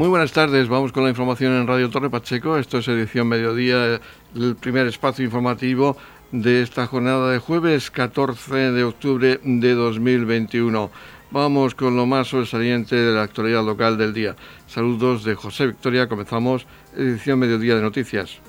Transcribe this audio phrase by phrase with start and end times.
[0.00, 2.56] Muy buenas tardes, vamos con la información en Radio Torre Pacheco.
[2.56, 4.00] Esto es edición mediodía,
[4.34, 5.94] el primer espacio informativo
[6.32, 10.90] de esta jornada de jueves 14 de octubre de 2021.
[11.30, 14.36] Vamos con lo más sobresaliente de la actualidad local del día.
[14.66, 18.40] Saludos de José Victoria, comenzamos edición mediodía de noticias.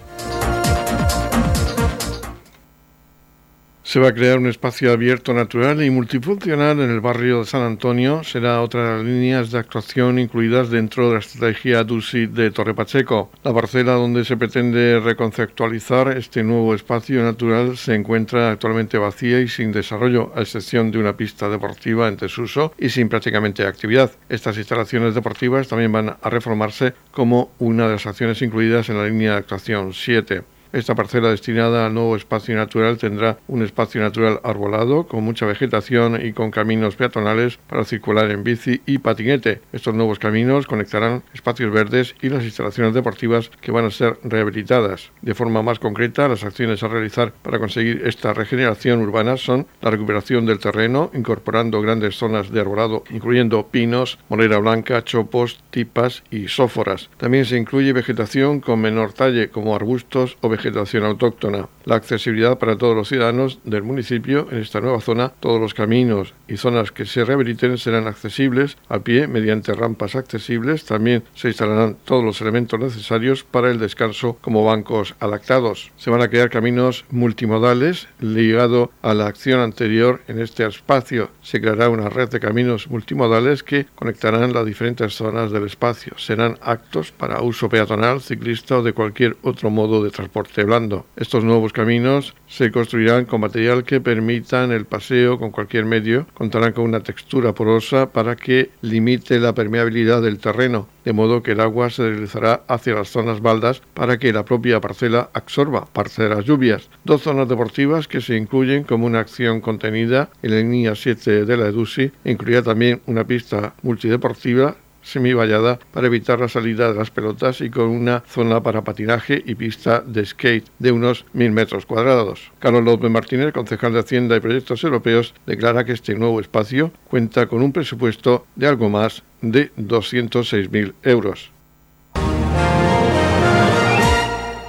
[3.91, 7.61] Se va a crear un espacio abierto, natural y multifuncional en el barrio de San
[7.61, 8.23] Antonio.
[8.23, 12.73] Será otra de las líneas de actuación incluidas dentro de la estrategia DUSI de Torre
[12.73, 13.31] Pacheco.
[13.43, 19.49] La parcela donde se pretende reconceptualizar este nuevo espacio natural se encuentra actualmente vacía y
[19.49, 24.09] sin desarrollo, a excepción de una pista deportiva en desuso y sin prácticamente actividad.
[24.29, 29.07] Estas instalaciones deportivas también van a reformarse como una de las acciones incluidas en la
[29.07, 30.43] línea de actuación 7.
[30.73, 36.25] Esta parcela destinada al nuevo espacio natural tendrá un espacio natural arbolado con mucha vegetación
[36.25, 39.59] y con caminos peatonales para circular en bici y patinete.
[39.73, 45.11] Estos nuevos caminos conectarán espacios verdes y las instalaciones deportivas que van a ser rehabilitadas.
[45.21, 49.91] De forma más concreta, las acciones a realizar para conseguir esta regeneración urbana son la
[49.91, 56.47] recuperación del terreno, incorporando grandes zonas de arbolado, incluyendo pinos, molera blanca, chopos, tipas y
[56.47, 57.09] sóforas.
[57.17, 62.59] También se incluye vegetación con menor talle, como arbustos o vegetación vegetación autóctona, la accesibilidad
[62.59, 66.91] para todos los ciudadanos del municipio en esta nueva zona, todos los caminos y zonas
[66.91, 72.41] que se rehabiliten serán accesibles a pie mediante rampas accesibles, también se instalarán todos los
[72.41, 75.91] elementos necesarios para el descanso como bancos adaptados.
[75.97, 81.31] Se van a crear caminos multimodales ligado a la acción anterior en este espacio.
[81.41, 86.13] Se creará una red de caminos multimodales que conectarán las diferentes zonas del espacio.
[86.17, 91.05] Serán actos para uso peatonal, ciclista o de cualquier otro modo de transporte blando.
[91.15, 96.73] Estos nuevos caminos se construirán con material que permitan el paseo con cualquier medio, contarán
[96.73, 101.61] con una textura porosa para que limite la permeabilidad del terreno, de modo que el
[101.61, 106.29] agua se deslizará hacia las zonas baldas para que la propia parcela absorba parte de
[106.29, 106.89] las lluvias.
[107.05, 111.57] Dos zonas deportivas que se incluyen como una acción contenida en la línea 7 de
[111.57, 117.61] la EDUSI, incluirá también una pista multideportiva semivallada para evitar la salida de las pelotas
[117.61, 122.51] y con una zona para patinaje y pista de skate de unos mil metros cuadrados.
[122.59, 127.47] Carlos López Martínez, concejal de Hacienda y Proyectos Europeos, declara que este nuevo espacio cuenta
[127.47, 131.51] con un presupuesto de algo más de 206.000 euros.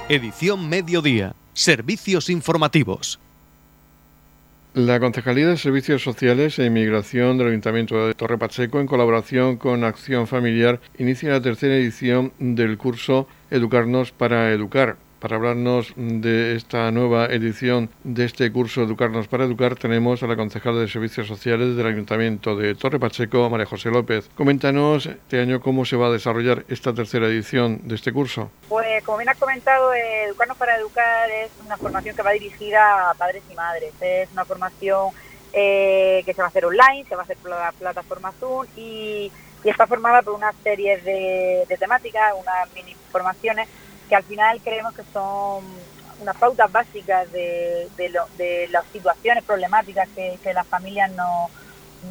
[0.09, 1.35] Edición Mediodía.
[1.53, 3.19] Servicios informativos.
[4.73, 9.83] La Concejalía de Servicios Sociales e Inmigración del Ayuntamiento de Torre Pacheco, en colaboración con
[9.83, 16.91] Acción Familiar, inicia la tercera edición del curso Educarnos para Educar, para hablarnos de esta
[16.91, 21.77] nueva edición de este curso Educarnos para Educar, tenemos a la concejala de Servicios Sociales
[21.77, 24.29] del Ayuntamiento de Torre Pacheco, María José López.
[24.35, 28.51] Coméntanos este año cómo se va a desarrollar esta tercera edición de este curso.
[28.67, 33.11] Pues como bien has comentado, eh, Educarnos para Educar es una formación que va dirigida
[33.11, 33.93] a padres y madres.
[34.01, 35.11] Es una formación
[35.53, 38.67] eh, que se va a hacer online, se va a hacer por la plataforma Zoom
[38.75, 39.31] y,
[39.63, 43.69] está formada por una serie de, de temáticas, unas mini formaciones
[44.13, 45.63] que al final creemos que son
[46.21, 51.49] unas pautas básicas de, de, las situaciones problemáticas que, las familias no,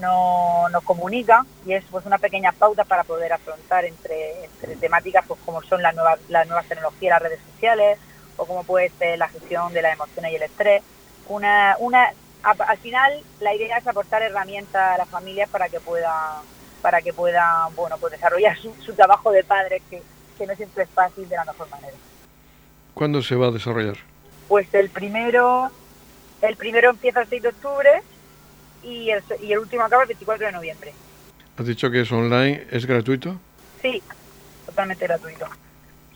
[0.00, 4.48] no, nos comunican y es pues una pequeña pauta para poder afrontar entre,
[4.80, 8.00] temáticas pues como son las nuevas, las nuevas tecnologías, las redes sociales
[8.36, 10.82] o como puede ser la gestión de las emociones y el estrés.
[11.28, 12.12] Una, una,
[12.42, 16.42] al final la idea es aportar herramientas a las familias para que puedan
[16.80, 20.02] para que puedan bueno pues desarrollar su, su trabajo de padres que
[20.36, 21.96] que no siempre es fácil de la mejor manera.
[22.94, 23.96] ¿Cuándo se va a desarrollar?
[24.48, 25.70] Pues el primero,
[26.42, 27.90] el primero empieza el 6 de octubre
[28.82, 30.92] y el, y el último acaba el 24 de noviembre.
[31.56, 32.66] ¿Has dicho que es online?
[32.70, 33.38] ¿Es gratuito?
[33.80, 34.02] Sí,
[34.66, 35.46] totalmente gratuito.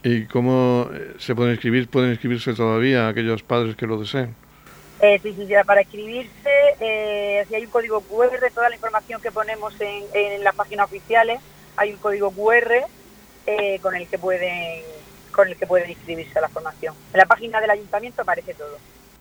[0.02, 1.88] ¿Y cómo eh, se pueden inscribir?
[1.88, 4.34] ¿Pueden inscribirse todavía aquellos padres que lo deseen?
[5.00, 6.50] Eh, sí, sí, para inscribirse,
[6.80, 10.86] eh, si hay un código QR, toda la información que ponemos en, en las páginas
[10.86, 11.40] oficiales,
[11.76, 12.86] hay un código QR
[13.46, 14.82] eh, con el que pueden
[15.32, 16.94] con el que pueden inscribirse a la formación.
[17.12, 18.78] En la página del ayuntamiento aparece todo.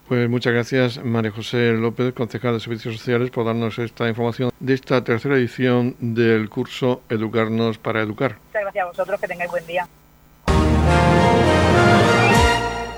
[0.08, 4.74] Pues muchas gracias María José López, concejal de Servicios Sociales, por darnos esta información de
[4.74, 8.38] esta tercera edición del curso Educarnos para Educar.
[8.48, 9.88] Muchas gracias a vosotros, que tengáis buen día.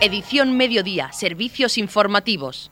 [0.01, 2.71] Edición Mediodía, Servicios Informativos.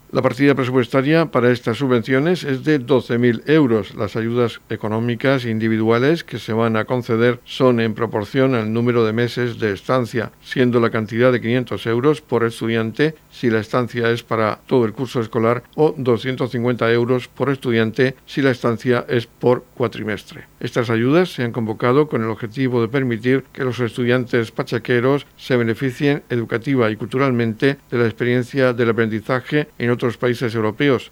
[0.11, 3.95] La partida presupuestaria para estas subvenciones es de 12.000 euros.
[3.95, 9.13] Las ayudas económicas individuales que se van a conceder son en proporción al número de
[9.13, 14.21] meses de estancia, siendo la cantidad de 500 euros por estudiante si la estancia es
[14.21, 19.63] para todo el curso escolar o 250 euros por estudiante si la estancia es por
[19.75, 20.50] cuatrimestre.
[20.61, 25.57] Estas ayudas se han convocado con el objetivo de permitir que los estudiantes pachaqueros se
[25.57, 31.11] beneficien educativa y culturalmente de la experiencia del aprendizaje en otros países europeos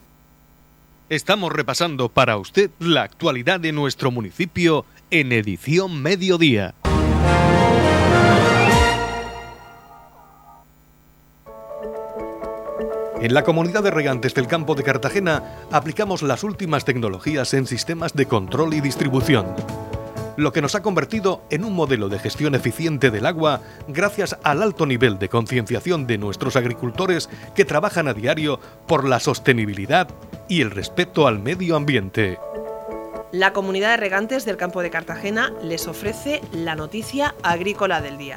[1.11, 6.73] Estamos repasando para usted la actualidad de nuestro municipio en edición mediodía.
[13.19, 18.13] En la comunidad de regantes del campo de Cartagena aplicamos las últimas tecnologías en sistemas
[18.13, 19.53] de control y distribución
[20.37, 24.63] lo que nos ha convertido en un modelo de gestión eficiente del agua gracias al
[24.63, 30.07] alto nivel de concienciación de nuestros agricultores que trabajan a diario por la sostenibilidad
[30.51, 32.37] y el respeto al medio ambiente.
[33.31, 38.35] La comunidad de regantes del campo de Cartagena les ofrece la noticia agrícola del día.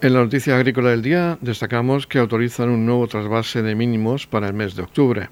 [0.00, 4.48] En la noticia agrícola del día destacamos que autorizan un nuevo trasvase de mínimos para
[4.48, 5.28] el mes de octubre.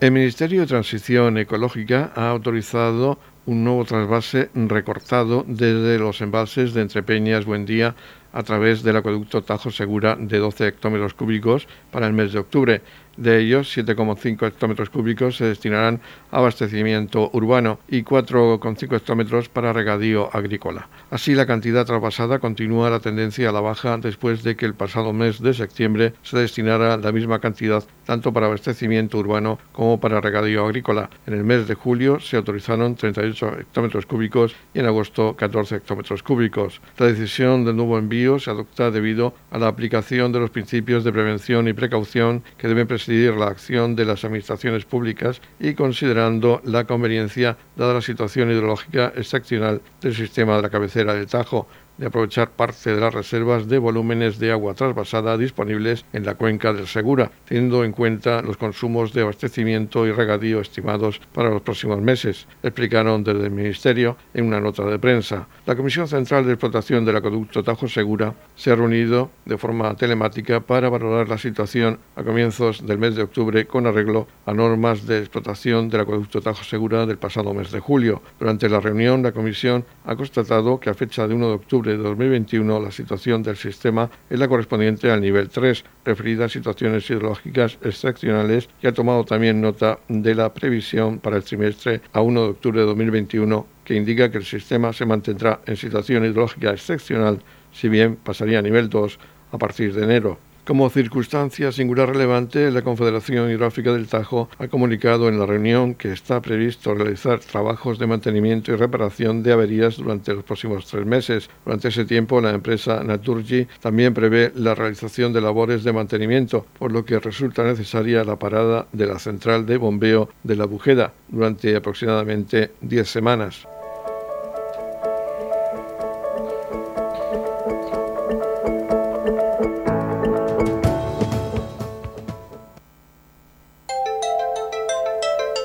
[0.00, 6.82] El Ministerio de Transición Ecológica ha autorizado un nuevo trasvase recortado desde los embalses de
[6.82, 7.96] Entrepeñas Buendía
[8.32, 12.82] a través del acueducto Tajo Segura de 12 hectómetros cúbicos para el mes de octubre.
[13.16, 16.00] De ellos, 7,5 hectómetros cúbicos se destinarán
[16.30, 20.88] a abastecimiento urbano y 4,5 hectómetros para regadío agrícola.
[21.10, 25.12] Así, la cantidad traspasada continúa la tendencia a la baja después de que el pasado
[25.12, 30.64] mes de septiembre se destinara la misma cantidad tanto para abastecimiento urbano como para regadío
[30.64, 31.10] agrícola.
[31.26, 36.22] En el mes de julio se autorizaron 38 hectómetros cúbicos y en agosto 14 hectómetros
[36.22, 36.80] cúbicos.
[36.96, 41.12] La decisión del nuevo envío se adopta debido a la aplicación de los principios de
[41.12, 46.84] prevención y precaución que deben presidir la acción de las administraciones públicas y considerando la
[46.84, 52.50] conveniencia, dada la situación hidrológica excepcional del sistema de la cabecera del Tajo, de aprovechar
[52.50, 57.30] parte de las reservas de volúmenes de agua trasvasada disponibles en la cuenca del Segura,
[57.44, 63.24] teniendo en cuenta los consumos de abastecimiento y regadío estimados para los próximos meses, explicaron
[63.24, 65.46] desde el Ministerio en una nota de prensa.
[65.66, 70.60] La Comisión Central de Explotación del Acueducto Tajo Segura se ha reunido de forma telemática
[70.60, 75.18] para valorar la situación a comienzos del mes de octubre con arreglo a normas de
[75.18, 78.22] explotación del Acueducto Tajo Segura del pasado mes de julio.
[78.38, 82.02] Durante la reunión, la Comisión ha constatado que a fecha de 1 de octubre de
[82.02, 87.78] 2021 la situación del sistema es la correspondiente al nivel 3, referida a situaciones hidrológicas
[87.82, 92.48] excepcionales, y ha tomado también nota de la previsión para el trimestre a 1 de
[92.48, 97.88] octubre de 2021, que indica que el sistema se mantendrá en situación hidrológica excepcional, si
[97.88, 99.18] bien pasaría a nivel 2
[99.52, 100.38] a partir de enero.
[100.68, 106.12] Como circunstancia singular relevante, la Confederación Hidrográfica del Tajo ha comunicado en la reunión que
[106.12, 111.48] está previsto realizar trabajos de mantenimiento y reparación de averías durante los próximos tres meses.
[111.64, 116.92] Durante ese tiempo, la empresa Naturgy también prevé la realización de labores de mantenimiento, por
[116.92, 121.76] lo que resulta necesaria la parada de la central de bombeo de la Bujeda durante
[121.76, 123.66] aproximadamente 10 semanas.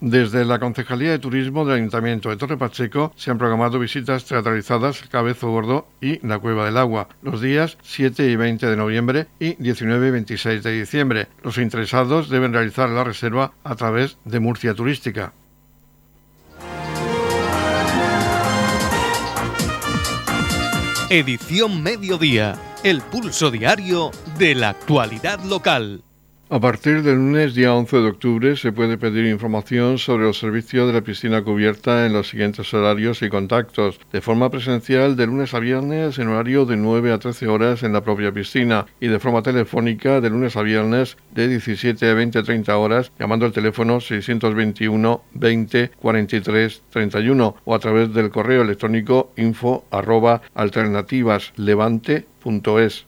[0.00, 5.02] Desde la Concejalía de Turismo del Ayuntamiento de Torre Pacheco se han programado visitas teatralizadas
[5.10, 9.54] Cabezo Gordo y la Cueva del Agua los días 7 y 20 de noviembre y
[9.56, 11.26] 19 y 26 de diciembre.
[11.42, 15.32] Los interesados deben realizar la reserva a través de Murcia Turística.
[21.10, 26.04] Edición Mediodía, el pulso diario de la actualidad local.
[26.50, 30.86] A partir del lunes día 11 de octubre se puede pedir información sobre los servicios
[30.86, 34.00] de la piscina cubierta en los siguientes horarios y contactos.
[34.12, 37.92] De forma presencial de lunes a viernes en horario de 9 a 13 horas en
[37.92, 42.38] la propia piscina y de forma telefónica de lunes a viernes de 17 a 20
[42.38, 48.62] a 30 horas llamando al teléfono 621 20 43 31 o a través del correo
[48.62, 53.07] electrónico info arroba alternativaslevante.es.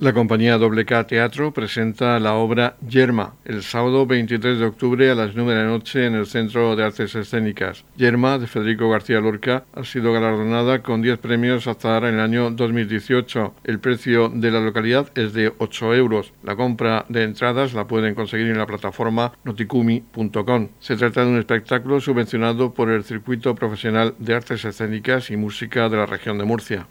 [0.00, 5.34] La compañía WK Teatro presenta la obra Yerma el sábado 23 de octubre a las
[5.34, 7.84] 9 de la noche en el Centro de Artes Escénicas.
[7.96, 12.20] Yerma, de Federico García Lorca, ha sido galardonada con 10 premios hasta ahora en el
[12.20, 13.54] año 2018.
[13.64, 16.32] El precio de la localidad es de 8 euros.
[16.44, 20.68] La compra de entradas la pueden conseguir en la plataforma noticumi.com.
[20.78, 25.88] Se trata de un espectáculo subvencionado por el Circuito Profesional de Artes Escénicas y Música
[25.88, 26.86] de la región de Murcia.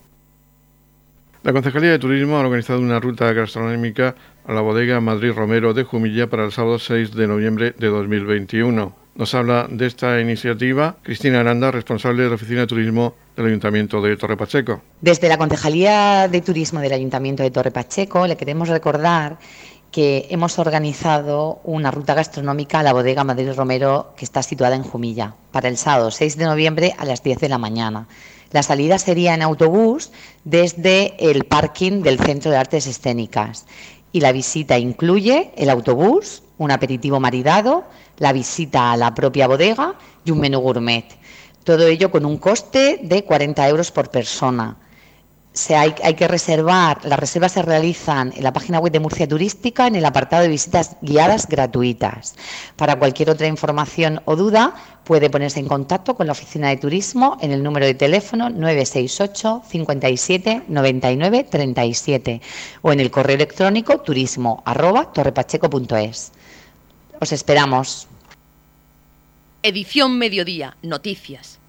[1.48, 5.86] La Concejalía de Turismo ha organizado una ruta gastronómica a la bodega Madrid Romero de
[5.86, 8.94] Jumilla para el sábado 6 de noviembre de 2021.
[9.16, 14.02] Nos habla de esta iniciativa Cristina Aranda, responsable de la Oficina de Turismo del Ayuntamiento
[14.02, 14.82] de Torre Pacheco.
[15.00, 19.38] Desde la Concejalía de Turismo del Ayuntamiento de Torre Pacheco le queremos recordar
[19.90, 24.84] que hemos organizado una ruta gastronómica a la bodega Madrid Romero que está situada en
[24.84, 28.10] Jumilla para el sábado 6 de noviembre a las 10 de la mañana.
[28.52, 30.12] La salida sería en autobús
[30.44, 33.66] desde el parking del Centro de Artes Escénicas
[34.12, 37.84] y la visita incluye el autobús, un aperitivo maridado,
[38.18, 41.06] la visita a la propia bodega y un menú gourmet.
[41.64, 44.78] Todo ello con un coste de 40 euros por persona
[45.70, 49.96] hay, que reservar, las reservas se realizan en la página web de Murcia Turística en
[49.96, 52.36] el apartado de visitas guiadas gratuitas.
[52.76, 57.38] Para cualquier otra información o duda puede ponerse en contacto con la oficina de turismo
[57.42, 62.42] en el número de teléfono 968 57 99 37
[62.82, 66.32] o en el correo electrónico turismo arroba torrepacheco.es.
[67.20, 68.08] Os esperamos.
[69.64, 71.60] Edición Mediodía, Noticias.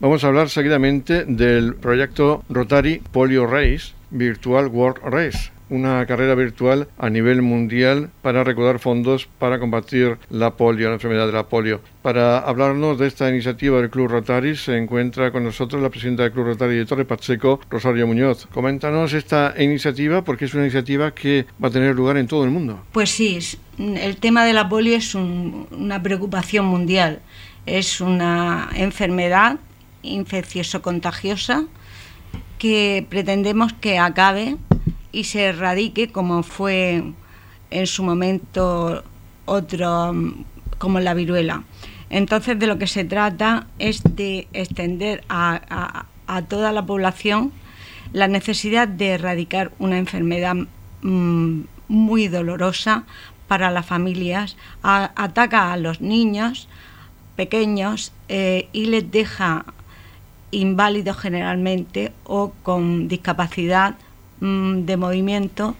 [0.00, 6.88] Vamos a hablar seguidamente del proyecto Rotary Polio Race, Virtual World Race, una carrera virtual
[6.96, 11.82] a nivel mundial para recaudar fondos para combatir la polio, la enfermedad de la polio.
[12.00, 16.32] Para hablarnos de esta iniciativa del Club Rotary se encuentra con nosotros la presidenta del
[16.32, 18.46] Club Rotary de Torre Pacheco, Rosario Muñoz.
[18.54, 22.50] Coméntanos esta iniciativa porque es una iniciativa que va a tener lugar en todo el
[22.50, 22.80] mundo.
[22.92, 23.38] Pues sí,
[23.76, 27.20] el tema de la polio es una preocupación mundial.
[27.66, 29.58] Es una enfermedad
[30.02, 31.64] infeccioso contagiosa
[32.58, 34.56] que pretendemos que acabe
[35.12, 37.02] y se erradique como fue
[37.70, 39.02] en su momento
[39.46, 40.14] otro
[40.78, 41.64] como la viruela.
[42.10, 46.04] Entonces de lo que se trata es de extender a,
[46.48, 47.52] toda la población
[48.12, 50.56] la necesidad de erradicar una enfermedad
[51.02, 53.04] mm, muy dolorosa
[53.46, 56.68] para las familias, ataca a los niños
[57.34, 59.64] pequeños eh, y les deja
[60.50, 63.94] inválidos generalmente o con discapacidad
[64.40, 65.76] mm, de movimiento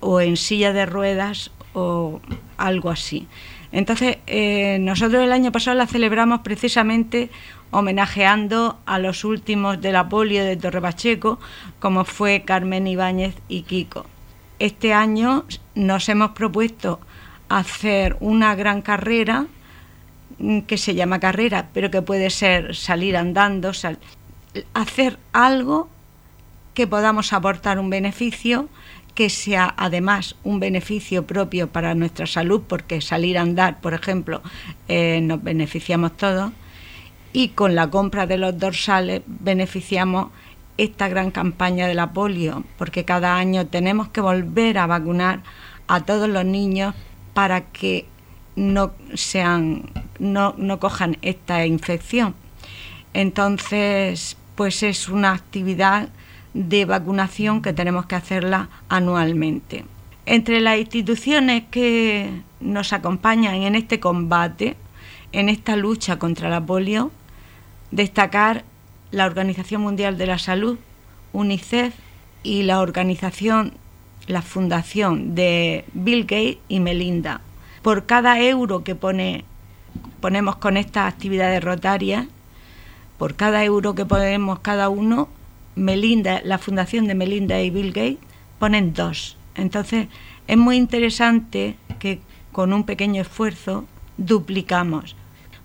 [0.00, 2.20] o en silla de ruedas o
[2.56, 3.26] algo así.
[3.72, 7.30] Entonces, eh, nosotros el año pasado la celebramos precisamente
[7.70, 11.38] homenajeando a los últimos de la polio de Torre Pacheco,
[11.78, 14.06] como fue Carmen Ibáñez y Kiko.
[14.58, 15.44] Este año
[15.74, 17.00] nos hemos propuesto
[17.48, 19.46] hacer una gran carrera
[20.66, 23.72] que se llama carrera, pero que puede ser salir andando,
[24.74, 25.88] hacer algo
[26.74, 28.68] que podamos aportar un beneficio,
[29.14, 34.42] que sea además un beneficio propio para nuestra salud, porque salir a andar, por ejemplo,
[34.88, 36.52] eh, nos beneficiamos todos,
[37.32, 40.28] y con la compra de los dorsales beneficiamos
[40.76, 45.40] esta gran campaña de la polio, porque cada año tenemos que volver a vacunar
[45.88, 46.94] a todos los niños
[47.32, 48.06] para que
[48.56, 49.84] no sean,
[50.18, 52.34] no, cojan esta infección.
[53.14, 56.08] Entonces, pues es una actividad
[56.54, 59.84] de vacunación que tenemos que hacerla anualmente.
[60.24, 62.30] Entre las instituciones que
[62.60, 64.76] nos acompañan en este combate,
[65.32, 67.10] en esta lucha contra la polio,
[67.90, 68.64] destacar
[69.10, 70.78] la Organización Mundial de la Salud,
[71.32, 71.94] UNICEF
[72.42, 73.74] y la organización,
[74.26, 77.40] la fundación de Bill Gates y Melinda.
[77.82, 79.44] Por cada euro que pone,
[80.20, 82.26] ponemos con estas actividades rotarias,
[83.18, 85.28] por cada euro que ponemos cada uno,
[85.74, 88.18] Melinda, la fundación de Melinda y Bill Gates
[88.58, 89.36] ponen dos.
[89.54, 90.08] Entonces
[90.46, 92.20] es muy interesante que
[92.52, 93.84] con un pequeño esfuerzo
[94.16, 95.16] duplicamos.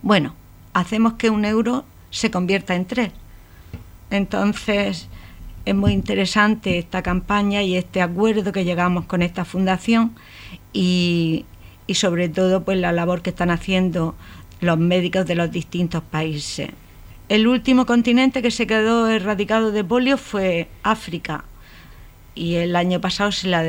[0.01, 0.33] Bueno,
[0.73, 3.11] hacemos que un euro se convierta en tres.
[4.09, 5.07] Entonces
[5.63, 10.13] es muy interesante esta campaña y este acuerdo que llegamos con esta fundación
[10.73, 11.45] y,
[11.87, 14.15] y sobre todo pues la labor que están haciendo
[14.61, 16.69] los médicos de los distintos países.
[17.29, 21.43] El último continente que se quedó erradicado de polio fue África
[22.35, 23.63] y el año pasado se la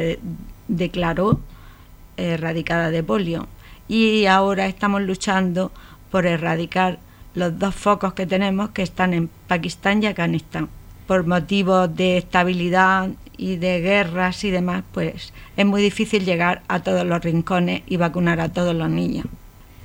[0.69, 1.41] declaró
[2.17, 3.49] erradicada de polio
[3.89, 5.73] y ahora estamos luchando
[6.11, 6.99] por erradicar
[7.35, 10.69] los dos focos que tenemos que están en Pakistán y Afganistán.
[11.07, 16.81] Por motivos de estabilidad y de guerras y demás, pues es muy difícil llegar a
[16.81, 19.27] todos los rincones y vacunar a todos los niños.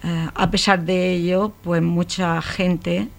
[0.04, 3.10] Eh, a pesar de ello, pues mucha gente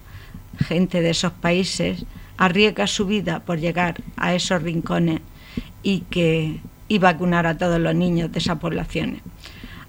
[0.59, 2.05] gente de esos países
[2.37, 5.21] arriesga su vida por llegar a esos rincones
[5.83, 9.21] y que y vacunar a todos los niños de esas poblaciones.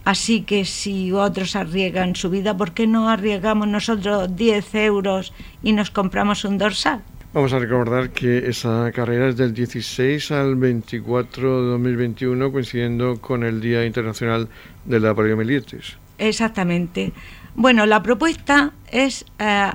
[0.05, 5.33] Así que si otros arriesgan su vida, ¿por qué no arriesgamos nosotros 10 euros
[5.63, 7.03] y nos compramos un dorsal?
[7.33, 13.45] Vamos a recordar que esa carrera es del 16 al 24 de 2021, coincidiendo con
[13.45, 14.49] el Día Internacional
[14.85, 15.97] de la Poliomielitis.
[16.21, 17.13] Exactamente.
[17.55, 19.73] Bueno, la propuesta es eh,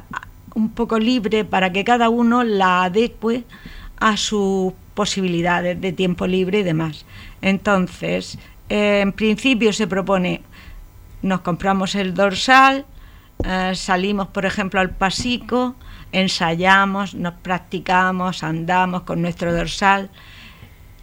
[0.53, 3.43] un poco libre para que cada uno la adecue
[3.97, 7.05] a sus posibilidades de tiempo libre y demás.
[7.41, 8.37] Entonces,
[8.69, 10.43] eh, en principio se propone,
[11.23, 12.85] nos compramos el dorsal,
[13.43, 15.75] eh, salimos, por ejemplo, al pasico,
[16.11, 20.11] ensayamos, nos practicamos, andamos con nuestro dorsal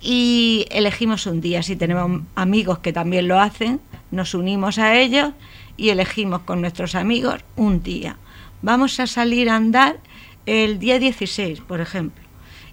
[0.00, 1.64] y elegimos un día.
[1.64, 3.80] Si tenemos amigos que también lo hacen,
[4.12, 5.32] nos unimos a ellos
[5.76, 8.16] y elegimos con nuestros amigos un día
[8.62, 9.98] vamos a salir a andar
[10.46, 12.22] el día 16, por ejemplo.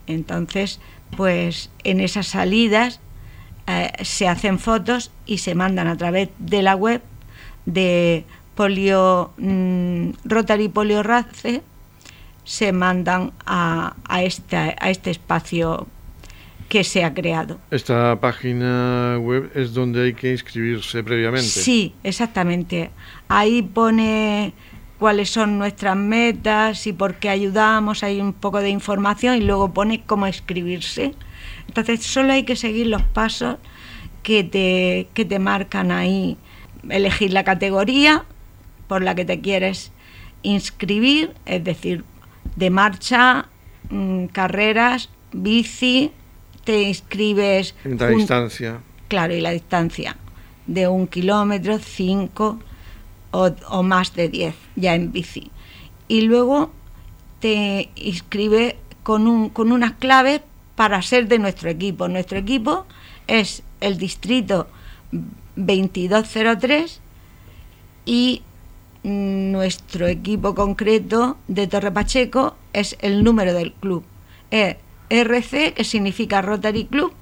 [0.07, 0.79] Entonces,
[1.17, 2.99] pues en esas salidas
[3.67, 7.01] eh, se hacen fotos y se mandan a través de la web
[7.65, 11.61] de Polio mm, Rotary Polio Race,
[12.43, 15.87] se mandan a, a, este, a este espacio
[16.69, 17.59] que se ha creado.
[17.71, 21.47] Esta página web es donde hay que inscribirse previamente.
[21.47, 22.91] Sí, exactamente.
[23.27, 24.53] Ahí pone
[24.99, 29.73] cuáles son nuestras metas y por qué ayudamos, hay un poco de información y luego
[29.73, 31.15] pone cómo escribirse.
[31.67, 33.57] Entonces solo hay que seguir los pasos
[34.21, 36.37] que te, que te marcan ahí.
[36.87, 38.25] Elegir la categoría
[38.87, 39.91] por la que te quieres
[40.43, 42.03] inscribir, es decir,
[42.55, 43.47] de marcha,
[43.89, 46.11] mm, carreras, bici,
[46.69, 47.73] te inscribes...
[47.83, 48.81] La distancia.
[49.07, 50.15] Claro, y la distancia
[50.67, 52.59] de un kilómetro, cinco,
[53.31, 55.49] o, más de 10 ya en bici.
[56.07, 56.71] Y luego
[57.39, 60.41] te inscribe con, un, con unas claves
[60.75, 62.07] para ser de nuestro equipo.
[62.07, 62.85] Nuestro equipo
[63.25, 64.67] es el distrito
[65.55, 67.01] 2203
[68.05, 68.43] y
[69.01, 74.03] nuestro equipo concreto de Torre Pacheco es el número del club.
[74.51, 74.75] Es
[75.09, 77.13] RC, que significa Rotary Club,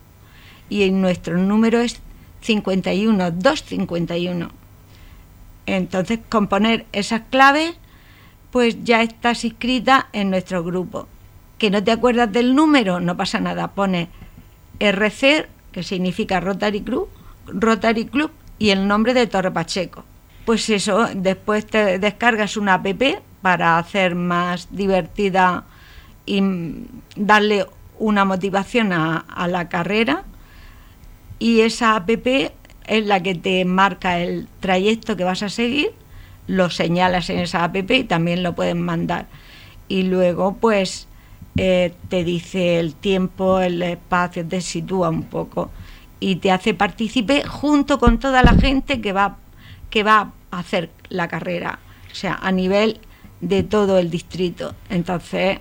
[0.69, 2.01] y nuestro número es
[2.41, 4.49] 51, 251.
[5.65, 7.75] Entonces, con poner esas claves,
[8.51, 11.07] pues ya estás inscrita en nuestro grupo.
[11.57, 13.69] Que no te acuerdas del número, no pasa nada.
[13.69, 14.09] Pone
[14.79, 17.09] RC, que significa Rotary Club,
[17.47, 20.03] Rotary Club y el nombre de Torre Pacheco.
[20.45, 22.87] Pues eso, después te descargas una app
[23.41, 25.65] para hacer más divertida
[26.25, 26.41] y
[27.15, 27.65] darle
[27.99, 30.23] una motivación a, la carrera.
[31.39, 35.91] Y esa app es la que te marca el trayecto que vas a seguir,
[36.47, 39.27] lo señalas en esa app y también lo pueden mandar.
[39.87, 41.07] Y luego, pues,
[41.57, 45.71] eh, te dice el tiempo, el espacio, te sitúa un poco
[46.19, 49.37] y te hace partícipe junto con toda la gente que va,
[49.89, 51.79] que va a hacer la carrera,
[52.11, 52.99] o sea, a nivel
[53.41, 54.75] de todo el distrito.
[54.89, 55.59] Entonces,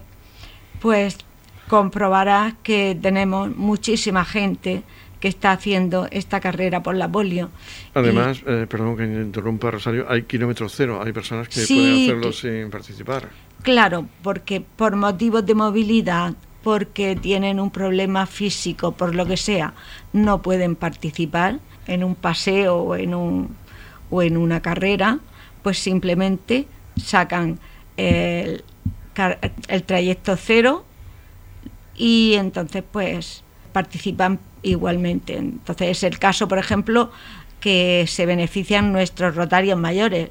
[0.80, 1.18] pues
[1.68, 4.82] comprobarás que tenemos muchísima gente
[5.20, 7.50] que está haciendo esta carrera por la polio.
[7.94, 12.70] Además, eh, perdón que interrumpa Rosario, hay kilómetros cero, hay personas que pueden hacerlo sin
[12.70, 13.28] participar.
[13.62, 19.72] Claro, porque por motivos de movilidad, porque tienen un problema físico, por lo que sea,
[20.12, 23.56] no pueden participar en un paseo o en, un,
[24.10, 25.18] o en una carrera,
[25.62, 27.58] pues simplemente sacan
[27.96, 28.62] el
[29.68, 30.84] el trayecto cero
[31.96, 35.36] y entonces pues participan igualmente.
[35.36, 37.10] Entonces es el caso, por ejemplo,
[37.60, 40.30] que se benefician nuestros rotarios mayores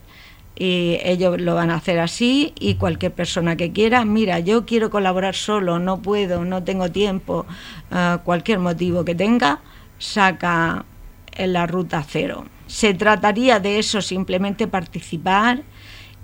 [0.58, 4.90] y ellos lo van a hacer así y cualquier persona que quiera, mira, yo quiero
[4.90, 7.46] colaborar solo, no puedo, no tengo tiempo,
[7.92, 9.60] eh, cualquier motivo que tenga,
[10.00, 10.86] saca
[11.34, 12.46] en la ruta cero.
[12.68, 15.64] Se trataría de eso, simplemente participar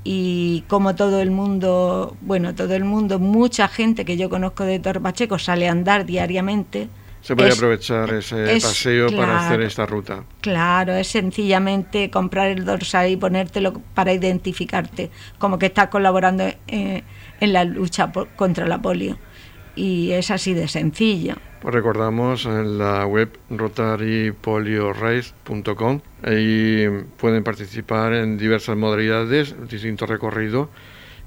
[0.04, 4.80] y como todo el mundo, bueno, todo el mundo, mucha gente que yo conozco de
[4.80, 6.90] Torre Pacheco sale a andar diariamente,
[7.22, 10.24] se puede aprovechar ese paseo para hacer esta ruta.
[10.42, 17.04] Claro, es sencillamente comprar el dorsal y ponértelo para identificarte, como que estás colaborando en,
[17.40, 19.20] la lucha contra la polio.
[19.76, 21.36] Y es así de sencillo.
[21.64, 26.02] Recordamos en la web rotarypoliorace.com.
[26.24, 30.70] Ahí pueden participar en diversas modalidades, distintos recorridos,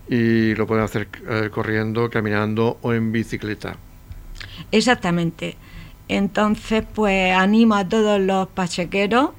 [0.08, 3.76] y lo pueden hacer eh, corriendo, caminando o en bicicleta.
[4.72, 5.56] Exactamente.
[6.08, 9.30] Entonces, pues animo a todos los pachequeros,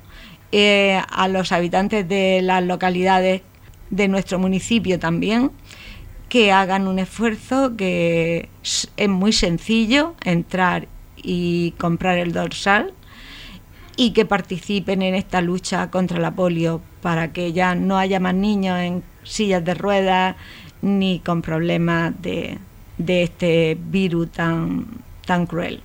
[0.52, 3.42] eh, a los habitantes de las localidades
[3.90, 5.52] de nuestro municipio también,
[6.36, 12.92] que hagan un esfuerzo, que es muy sencillo entrar y comprar el dorsal
[13.96, 18.36] y que participen en esta lucha contra la polio para que ya no haya más
[18.36, 20.36] niños en sillas de ruedas
[20.82, 22.58] ni con problemas de,
[22.98, 24.88] de este virus tan,
[25.26, 25.80] tan cruel.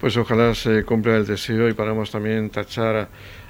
[0.00, 3.08] Pues ojalá se cumpla el deseo y paramos también tachar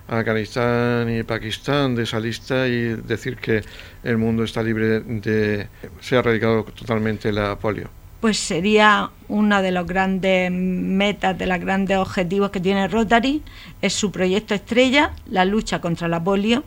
[0.09, 3.63] Afganistán y Pakistán de esa lista y decir que
[4.03, 5.69] el mundo está libre de...
[6.01, 7.91] se ha erradicado totalmente la polio.
[8.21, 13.43] Pues sería una de los grandes metas, de los grandes objetivos que tiene Rotary,
[13.81, 16.65] es su proyecto estrella, la lucha contra la polio,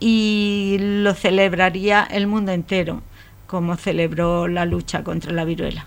[0.00, 3.02] y lo celebraría el mundo entero,
[3.46, 5.86] como celebró la lucha contra la viruela.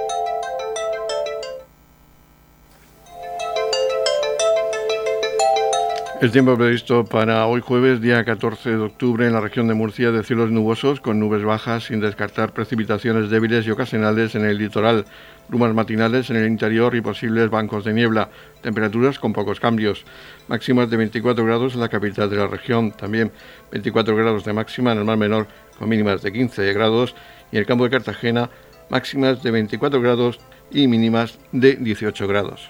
[6.21, 10.11] El tiempo previsto para hoy jueves, día 14 de octubre, en la región de Murcia,
[10.11, 15.05] de cielos nubosos con nubes bajas, sin descartar precipitaciones débiles y ocasionales en el litoral,
[15.47, 18.29] brumas matinales en el interior y posibles bancos de niebla,
[18.61, 20.05] temperaturas con pocos cambios,
[20.47, 23.31] máximas de 24 grados en la capital de la región, también
[23.71, 25.47] 24 grados de máxima en el mar menor,
[25.79, 27.15] con mínimas de 15 grados,
[27.51, 28.51] y en el campo de Cartagena,
[28.89, 32.69] máximas de 24 grados y mínimas de 18 grados.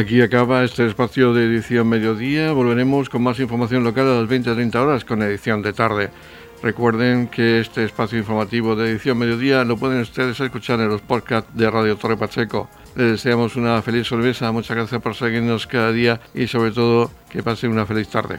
[0.00, 2.52] Aquí acaba este espacio de edición mediodía.
[2.52, 6.08] Volveremos con más información local a las 20-30 horas con edición de tarde.
[6.62, 11.50] Recuerden que este espacio informativo de edición mediodía lo pueden ustedes escuchar en los podcasts
[11.54, 12.70] de Radio Torre Pacheco.
[12.96, 17.42] Les deseamos una feliz sorpresa, muchas gracias por seguirnos cada día y sobre todo que
[17.42, 18.38] pasen una feliz tarde.